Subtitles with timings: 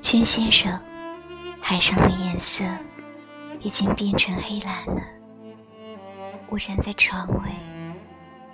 [0.00, 0.72] 君先生，
[1.60, 2.64] 海上的颜色
[3.60, 5.02] 已经变成黑蓝了。
[6.48, 7.50] 我站在船尾，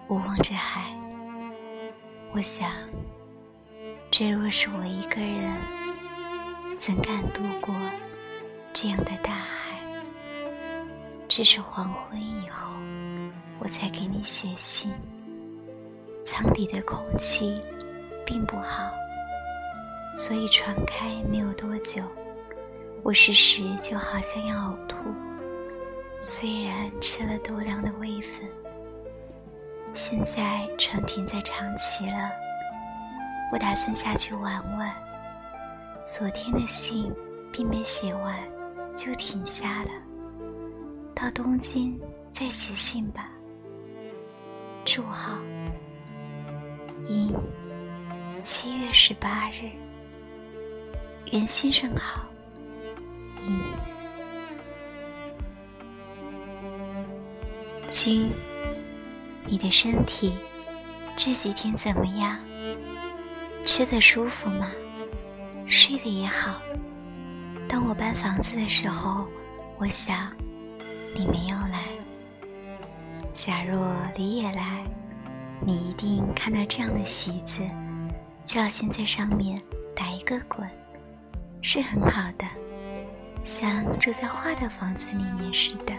[0.08, 0.92] 我望着海。
[2.32, 2.70] 我想，
[4.10, 5.56] 这若是我一个人，
[6.76, 7.74] 怎敢度过
[8.74, 9.80] 这样的大海？
[11.28, 12.70] 只是黄昏以后，
[13.60, 14.92] 我才给你写信。
[16.24, 17.54] 舱底的空气
[18.26, 18.90] 并不好。
[20.16, 22.02] 所以船开没有多久，
[23.02, 24.96] 我时时就好像要呕吐。
[26.22, 28.48] 虽然吃了多量的胃粉，
[29.92, 32.30] 现在船停在长崎了，
[33.52, 34.90] 我打算下去玩玩。
[36.02, 37.12] 昨天的信
[37.52, 38.34] 并没写完，
[38.94, 39.90] 就停下了。
[41.14, 42.00] 到东京
[42.32, 43.28] 再写信吧。
[44.82, 45.36] 祝好。
[47.06, 47.34] 因
[48.40, 49.70] 七月十八日。
[51.32, 52.24] 袁先生好，
[53.42, 53.58] 尹
[57.88, 58.30] 君，
[59.44, 60.32] 你的身体
[61.16, 62.38] 这几天怎么样？
[63.64, 64.70] 吃的舒服吗？
[65.66, 66.62] 睡得也好。
[67.68, 69.26] 当我搬房子的时候，
[69.78, 70.32] 我想
[71.12, 71.82] 你没有来。
[73.32, 74.84] 假若你也来，
[75.60, 77.62] 你一定看到这样的席子，
[78.44, 79.60] 就要先在上面
[79.92, 80.64] 打一个滚。
[81.62, 82.46] 是很好的，
[83.44, 85.92] 像住在花的房子里面似的。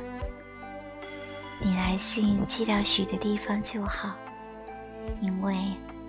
[1.60, 4.16] 你来信寄到许的地方就好，
[5.22, 5.56] 因为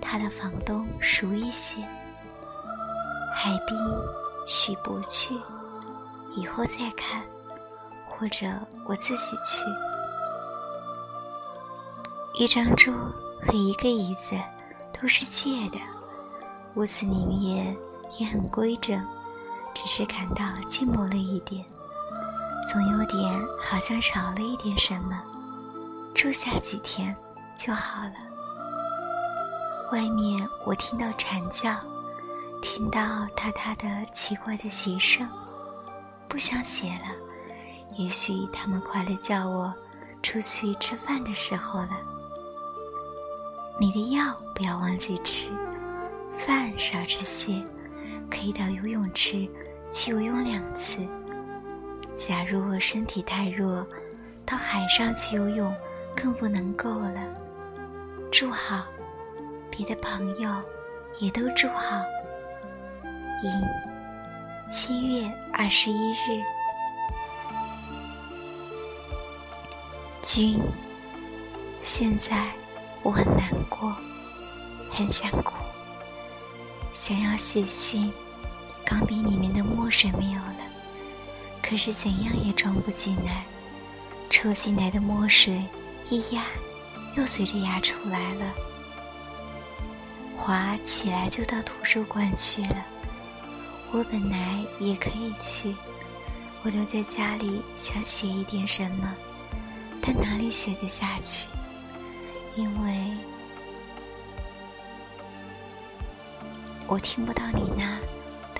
[0.00, 1.76] 他的房东熟一些。
[3.34, 3.76] 海滨
[4.46, 5.34] 许不去，
[6.36, 7.22] 以后再看，
[8.08, 8.46] 或者
[8.86, 9.64] 我自己去。
[12.34, 12.92] 一张桌
[13.42, 14.36] 和一个椅子
[14.92, 15.78] 都是借的，
[16.74, 17.76] 屋子里面
[18.18, 19.04] 也很规整。
[19.98, 21.64] 只感到寂寞了一点，
[22.70, 23.20] 总有点
[23.60, 25.20] 好像少了一点什么。
[26.14, 27.16] 住下几天
[27.56, 28.12] 就好了。
[29.90, 31.74] 外面我听到蝉叫，
[32.62, 35.28] 听到他他的奇怪的鞋声，
[36.28, 37.96] 不想写了。
[37.96, 39.74] 也许他们快来叫我
[40.22, 41.98] 出去吃饭的时候了。
[43.80, 45.50] 你的药不要忘记吃，
[46.30, 47.60] 饭少吃些，
[48.30, 49.50] 可以到游泳池。
[49.88, 50.98] 去游泳两次。
[52.14, 53.86] 假如我身体太弱，
[54.44, 55.74] 到海上去游泳
[56.16, 57.22] 更不能够了。
[58.30, 58.84] 住好，
[59.70, 60.50] 别的朋友
[61.20, 62.02] 也都住好。
[63.42, 66.42] 一七月二十一日，
[70.20, 70.60] 君，
[71.80, 72.48] 现在
[73.02, 73.94] 我很难过，
[74.90, 75.54] 很想哭，
[76.92, 78.12] 想要写信。
[78.88, 80.56] 钢笔里面的墨水没有了，
[81.62, 83.44] 可是怎样也装不进来。
[84.30, 85.62] 抽进来的墨水
[86.08, 86.42] 一压，
[87.14, 88.46] 又随着压出来了。
[90.34, 92.82] 滑起来就到图书馆去了。
[93.90, 95.76] 我本来也可以去，
[96.62, 99.14] 我留在家里想写一点什么，
[100.00, 101.46] 但哪里写得下去？
[102.56, 103.10] 因为
[106.86, 107.98] 我听不到你那。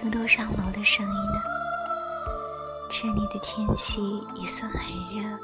[0.01, 1.43] 偷偷上楼的声音呢？
[2.89, 5.37] 这里的天气也算很热，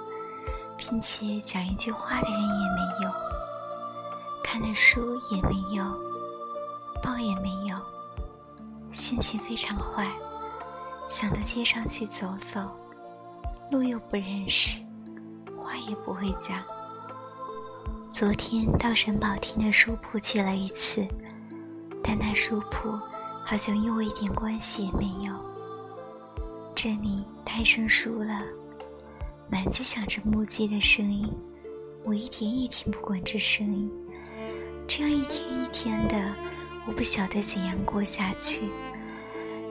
[0.76, 3.10] 并且讲一句话的人也没有，
[4.44, 5.84] 看的书也没有，
[7.02, 7.76] 报也没有，
[8.92, 10.06] 心情非常坏，
[11.08, 12.60] 想到街上去走走，
[13.72, 14.80] 路又不认识，
[15.58, 16.62] 话也不会讲。
[18.08, 21.04] 昨天到沈宝厅的书铺去了一次，
[22.04, 22.96] 但那书铺。
[23.44, 25.32] 好像与我一点关系也没有。
[26.74, 28.42] 这里太生疏了，
[29.50, 31.30] 满街响着木屐的声音，
[32.04, 33.90] 我一点也听不惯这声音。
[34.86, 36.34] 这样一天一天的，
[36.86, 38.68] 我不晓得怎样过下去，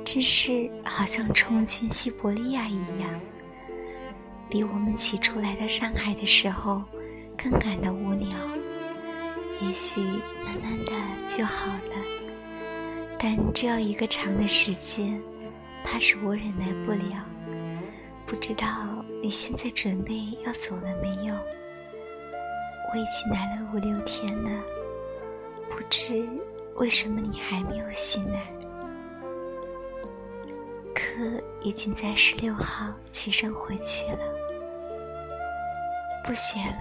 [0.05, 3.19] 真是好像冲去西伯利亚一样，
[4.49, 6.83] 比我们起初来到上海的时候
[7.37, 8.29] 更感到无聊。
[9.61, 10.93] 也许慢慢的
[11.27, 12.32] 就好了。
[13.23, 15.17] 但这要一个长的时间，
[15.81, 17.25] 怕是我忍耐不了。
[18.27, 18.67] 不知道
[19.21, 21.33] 你现在准备要走了没有？
[22.91, 24.61] 我已经来了五六天了，
[25.69, 26.27] 不知
[26.75, 28.41] 为什么你还没有醒来。
[30.93, 34.19] 课已经在十六号起身回去了，
[36.25, 36.77] 不写了。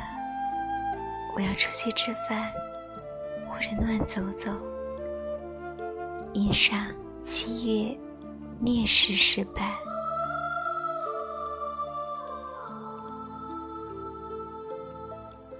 [1.36, 2.52] 我要出去吃饭，
[3.48, 4.50] 或者乱走走。
[6.34, 6.86] 印上
[7.20, 7.98] 七月
[8.60, 9.76] 烈士失败。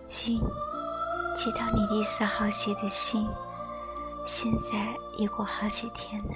[0.06, 0.40] 君，
[1.34, 3.28] 接到你第四号写的信，
[4.26, 6.34] 现在已过好几天了。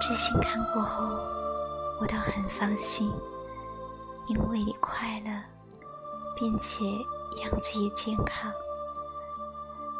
[0.00, 1.04] 这信看过后，
[2.00, 3.12] 我倒很放心，
[4.26, 5.30] 因为你快乐，
[6.36, 6.84] 并且
[7.42, 8.52] 样子也健康。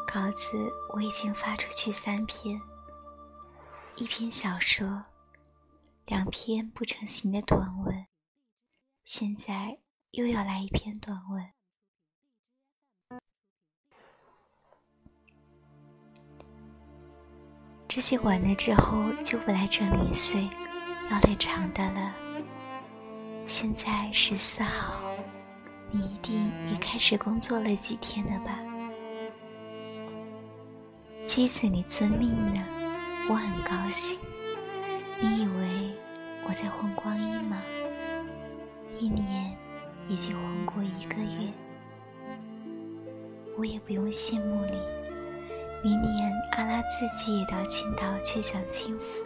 [0.05, 0.57] 稿子
[0.93, 2.61] 我已经发出去三篇，
[3.97, 5.05] 一篇小说，
[6.05, 8.05] 两篇不成形的短文，
[9.05, 9.79] 现在
[10.11, 11.49] 又要来一篇短文。
[17.87, 20.43] 这些完了之后就不来这零碎，
[21.09, 22.13] 要来长的了。
[23.45, 25.01] 现在十四号，
[25.89, 28.59] 你一定也开始工作了几天了吧？
[31.25, 32.61] 妻子，你遵命呢，
[33.27, 34.19] 我很高兴。
[35.19, 35.91] 你以为
[36.47, 37.61] 我在混光阴吗？
[38.99, 39.57] 一年
[40.07, 41.51] 已经混过一个月，
[43.57, 44.79] 我也不用羡慕你。
[45.83, 49.23] 明年阿拉自己也到青岛去享清福，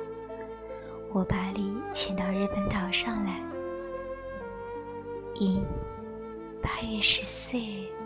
[1.12, 3.42] 我把你请到日本岛上来。
[5.36, 5.62] 一
[6.62, 7.99] 八月十四日。